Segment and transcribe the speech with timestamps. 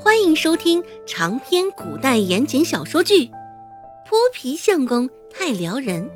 [0.00, 3.26] 欢迎收听长篇古代言情小说剧
[4.06, 6.08] 《泼皮相公太撩人》，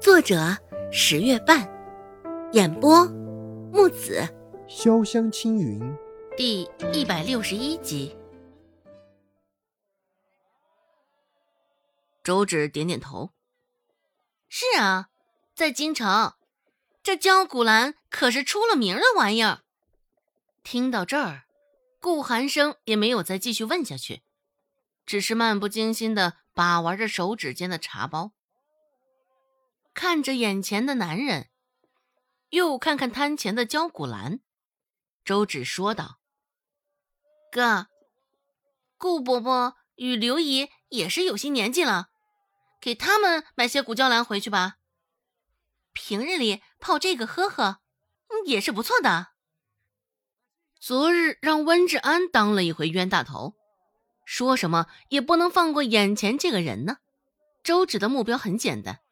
[0.00, 0.56] 作者
[0.90, 1.68] 十月半，
[2.52, 3.04] 演播
[3.70, 4.26] 木子
[4.66, 5.78] 潇湘青云，
[6.38, 8.16] 第一百六十一集。
[12.24, 13.28] 周芷点点头
[14.48, 15.08] ：“是啊，
[15.54, 16.32] 在京城，
[17.02, 19.60] 这焦古兰可是出了名的玩意儿。”
[20.64, 21.42] 听到这儿。
[22.00, 24.22] 顾寒生也没有再继续问下去，
[25.04, 28.32] 只是漫不经心的把玩着手指间的茶包，
[29.92, 31.50] 看着眼前的男人，
[32.48, 34.40] 又看看摊前的焦古兰，
[35.24, 36.20] 周芷说道
[37.52, 37.88] ：“哥，
[38.96, 42.08] 顾伯伯与刘姨也是有些年纪了，
[42.80, 44.78] 给他们买些古胶兰回去吧，
[45.92, 47.80] 平日里泡这个喝喝，
[48.46, 49.29] 也是不错的。”
[50.80, 53.54] 昨日让温志安当了一回冤大头，
[54.24, 56.96] 说什么也不能放过眼前这个人呢。
[57.62, 59.02] 周芷的目标很简单，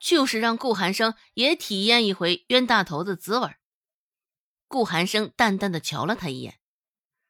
[0.00, 3.54] 就是让顾寒生也体验一回冤大头的滋味。
[4.66, 6.58] 顾寒生淡淡的瞧了他一眼，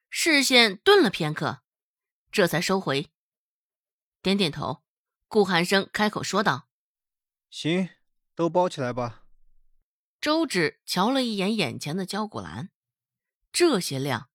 [0.08, 1.60] 视线顿了片刻，
[2.32, 3.10] 这才收回，
[4.22, 4.82] 点点头。
[5.28, 6.68] 顾寒生开口说道
[7.50, 7.90] ：“行，
[8.34, 9.24] 都包起来吧。”
[10.22, 12.70] 周芷瞧了一眼眼前的焦古兰。
[13.54, 14.28] 这些量，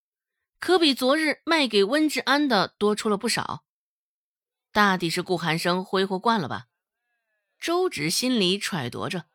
[0.61, 3.65] 可比昨日卖给温志安的多出了不少。
[4.71, 6.67] 大抵是顾寒生挥霍惯了吧？
[7.59, 9.25] 周芷心里揣度着，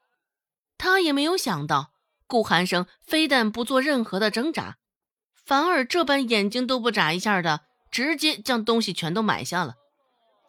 [0.79, 1.93] 他也没有想到
[2.27, 4.79] 顾寒生非但不做任何的挣扎，
[5.35, 9.75] 反而这般眼睛都不眨一下的，直接将东西全都买下了，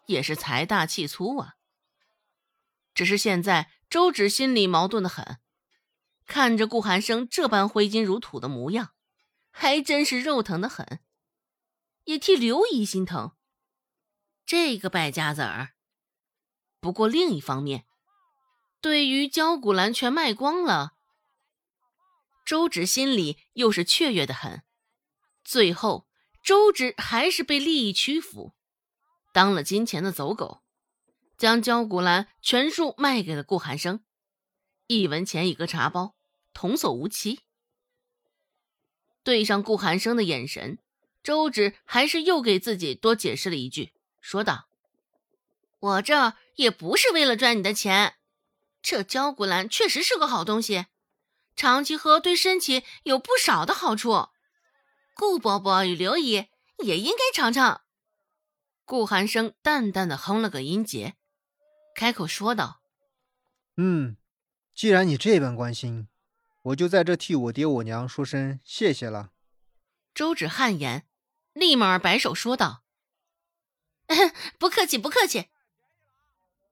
[0.06, 1.56] 也是财大气粗啊。
[2.94, 5.36] 只是现在周芷心里矛盾的很，
[6.24, 8.92] 看着顾寒生这般挥金如土的模样。
[9.58, 11.00] 还真是肉疼的很，
[12.04, 13.32] 也替刘姨心疼。
[14.44, 15.72] 这个败家子儿。
[16.78, 17.86] 不过另一方面，
[18.82, 20.98] 对于焦古兰全卖光了，
[22.44, 24.62] 周芷心里又是雀跃的很。
[25.42, 26.06] 最后，
[26.42, 28.54] 周芷还是被利益屈服，
[29.32, 30.62] 当了金钱的走狗，
[31.38, 34.04] 将焦古兰全数卖给了顾寒生，
[34.86, 36.14] 一文钱一个茶包，
[36.52, 37.45] 童叟无欺。
[39.26, 40.78] 对上顾寒生的眼神，
[41.24, 44.68] 周芷还是又给自己多解释了一句，说道
[45.80, 48.14] ：“我这也不是为了赚你的钱，
[48.80, 50.86] 这焦骨兰确实是个好东西，
[51.56, 54.28] 长期喝对身体有不少的好处。
[55.16, 56.46] 顾伯伯与刘姨
[56.84, 57.80] 也应该尝尝。”
[58.86, 61.16] 顾寒生淡淡的哼了个音节，
[61.96, 62.80] 开口说道
[63.76, 64.16] ：“嗯，
[64.72, 66.06] 既然你这般关心。”
[66.66, 69.30] 我就在这替我爹我娘说声谢谢了。
[70.12, 71.06] 周芷汗颜，
[71.52, 72.82] 立马摆手说道
[74.58, 75.48] ：“不客气，不客气。”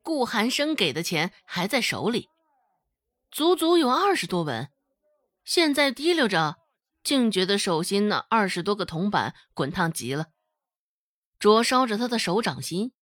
[0.03, 2.29] 顾寒生给的钱还在手里，
[3.31, 4.73] 足足有二十多文，
[5.45, 6.57] 现在提溜着，
[7.05, 10.33] 竟觉得手心那二十多个铜板滚烫极了，
[11.39, 12.93] 灼烧着他的手掌心，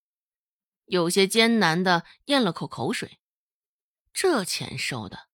[0.85, 3.19] 有些艰难的咽了口口水。
[4.13, 5.32] 这钱收的。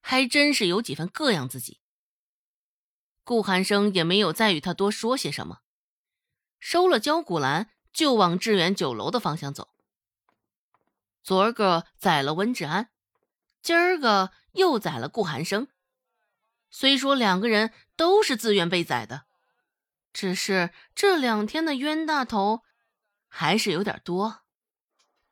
[0.00, 1.80] 还真是有几分膈应自己。
[3.22, 5.60] 顾寒生也没有再与他多说些什么，
[6.58, 9.68] 收了焦古兰，就往致远酒楼的方向走。
[11.22, 12.90] 昨儿个宰了温志安，
[13.62, 15.68] 今儿个又宰了顾寒生。
[16.70, 19.26] 虽说两个人都是自愿被宰的，
[20.12, 22.62] 只是这两天的冤大头
[23.28, 24.40] 还是有点多。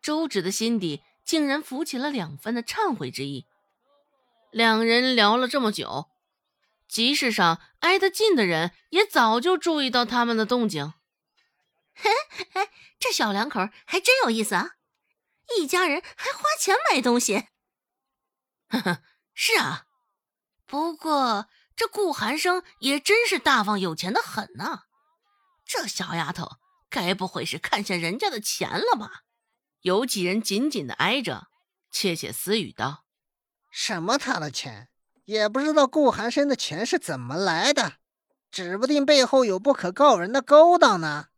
[0.01, 3.47] 周芷的心底竟然浮起了两分的忏悔之意。
[4.51, 6.11] 两人聊了这么久，
[6.89, 10.95] 集市上挨得近的人也早就注意到他们的动静。
[11.95, 12.11] 嘿，
[12.55, 14.71] 哎，这小两口还真有意思啊！
[15.57, 17.49] 一家人还花钱买东西。
[18.69, 19.03] 呵呵，
[19.35, 19.85] 是啊。
[20.67, 24.83] 不过这顾寒生也真是大方有钱的很呢。
[25.65, 26.57] 这小丫头
[26.89, 29.25] 该不会是看上人家的钱了吧？
[29.81, 31.49] 有几人紧紧的挨着，
[31.91, 33.05] 窃窃私语道。
[33.71, 34.89] 什么他的钱，
[35.25, 37.99] 也不知道顾寒生的钱是怎么来的，
[38.51, 41.29] 指不定背后有不可告人的勾当呢。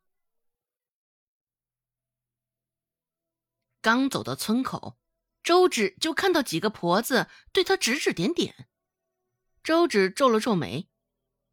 [3.83, 4.99] 刚走到村口，
[5.43, 8.69] 周芷就看到几个婆子对他指指点点。
[9.63, 10.89] 周芷皱了皱眉，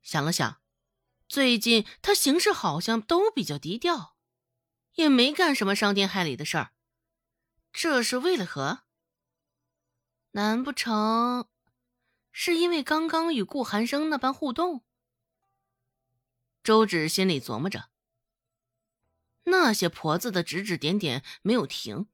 [0.02, 0.62] 想了想，
[1.28, 4.16] 最近他行事好像都比较低调，
[4.94, 6.72] 也没干什么伤天害理的事儿，
[7.74, 8.87] 这是为了何？
[10.38, 11.48] 难不成
[12.32, 14.86] 是因为刚刚与顾寒生那般互动？
[16.62, 17.90] 周芷心里琢磨着。
[19.46, 22.08] 那些婆子的指指点点没有停，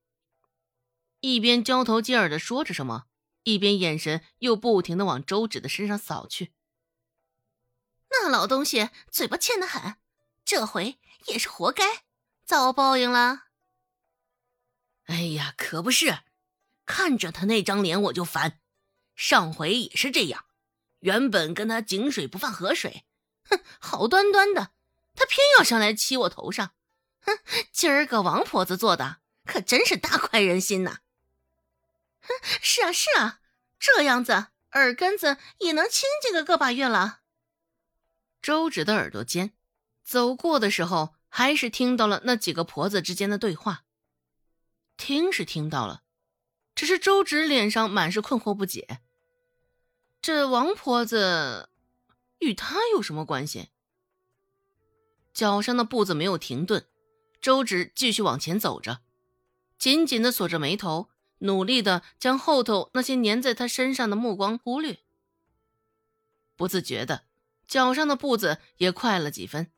[1.19, 3.07] 一边交头接耳的说着什么，
[3.43, 6.53] 一边眼神又不停的往周芷的身上扫去。
[8.09, 9.97] 那老东西嘴巴欠得很，
[10.45, 12.05] 这回也是活该，
[12.45, 13.47] 遭报应了。
[15.07, 16.19] 哎呀，可不是，
[16.85, 18.59] 看着他那张脸我就烦。
[19.15, 20.45] 上回也是这样，
[20.99, 23.05] 原本跟他井水不犯河水，
[23.45, 24.71] 哼，好端端的，
[25.15, 26.73] 他偏要上来欺我头上。
[27.21, 27.39] 哼，
[27.71, 30.99] 今儿个王婆子做的可真是大快人心呐！
[32.21, 33.39] 哼，是啊是啊，
[33.79, 37.19] 这样子耳根子也能清净个个把月了。
[38.41, 39.53] 周芷的耳朵尖，
[40.03, 43.83] 走过的时候还是听到了那几个婆子之间的对话。
[44.97, 46.02] 听是听到了，
[46.75, 48.99] 只是周芷脸上满是困惑不解。
[50.21, 51.69] 这王婆子
[52.39, 53.69] 与他有什么关系？
[55.33, 56.85] 脚上的步子没有停顿。
[57.41, 59.01] 周芷继续往前走着，
[59.77, 61.09] 紧紧的锁着眉头，
[61.39, 64.99] 努力的将后头那些粘在他身上的目光忽略。
[66.55, 67.25] 不自觉的，
[67.67, 69.69] 脚上的步子也快了几分。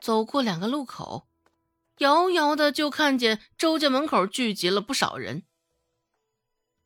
[0.00, 1.28] 走过两个路口，
[2.00, 5.44] 遥遥的就看见周家门口聚集了不少人。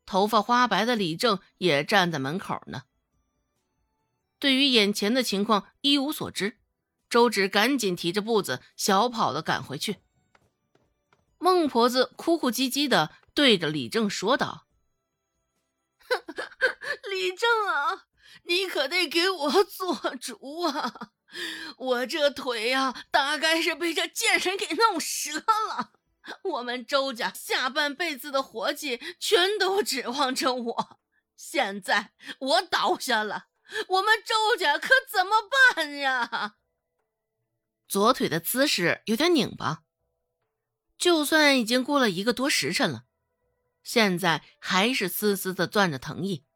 [0.05, 2.83] 头发花白的李正也站在门口呢。
[4.39, 6.59] 对于眼前的情况一无所知。
[7.09, 9.99] 周芷赶紧提着步子小跑的赶回去。
[11.39, 14.67] 孟婆子哭哭唧唧的对着李正说道
[17.09, 18.07] ：“李正啊，
[18.45, 21.13] 你可得给我做主啊！
[21.77, 25.93] 我这腿呀，大概是被这贱人给弄折了。
[26.43, 31.01] 我们周家下半辈子的活计全都指望着我，
[31.37, 33.49] 现在我倒下了，
[33.89, 35.33] 我们周家可怎么
[35.75, 36.57] 办呀？”
[37.87, 39.83] 左腿的姿势有点拧巴，
[40.97, 43.05] 就算已经过了一个多时辰了，
[43.83, 46.47] 现在还是丝丝的攥着疼意。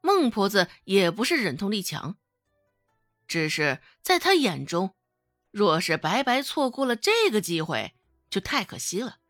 [0.00, 2.18] 孟婆子也不是忍痛力强，
[3.32, 4.94] 只是在他眼中，
[5.50, 7.94] 若是白白错过了这个机会，
[8.28, 9.20] 就太可惜了。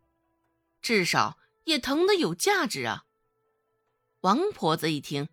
[0.80, 3.04] 至少也疼的有价值啊！
[4.22, 5.28] 王婆子一听，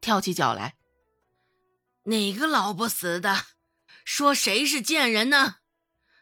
[0.00, 0.74] 跳起脚来
[2.10, 3.46] ：“哪个老不死的？”
[4.04, 5.58] 说谁是贱人呢？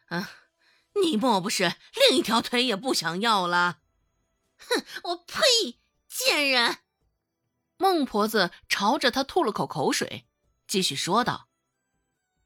[0.09, 0.29] 啊，
[1.01, 3.79] 你莫不是另一条腿也不想要了？
[4.59, 5.79] 哼，我呸！
[6.07, 6.77] 贱人！
[7.77, 10.27] 孟婆子朝着他吐了口口水，
[10.67, 11.49] 继续说道：“，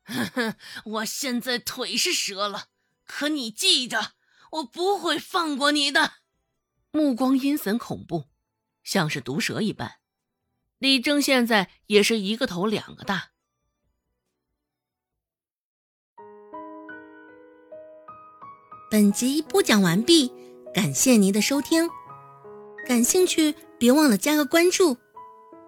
[0.08, 0.56] 哼
[0.86, 2.68] 我现在腿是折了，
[3.06, 4.14] 可你记着，
[4.52, 6.14] 我不会放过你的。”
[6.92, 8.26] 目光阴森恐怖，
[8.84, 9.98] 像是毒蛇一般。
[10.80, 13.32] 李正现在也是一个头两个大。
[18.90, 20.32] 本集播讲完毕，
[20.74, 21.90] 感谢您的收听。
[22.88, 24.98] 感兴趣别忘了加个关注，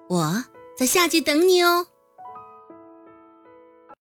[0.08, 0.46] 我
[0.78, 1.88] 在下集等你哦。